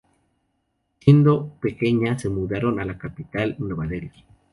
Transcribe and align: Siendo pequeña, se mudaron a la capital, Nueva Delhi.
Siendo 0.99 1.49
pequeña, 1.61 2.17
se 2.17 2.27
mudaron 2.27 2.79
a 2.79 2.85
la 2.85 2.97
capital, 2.97 3.55
Nueva 3.59 3.85
Delhi. 3.85 4.11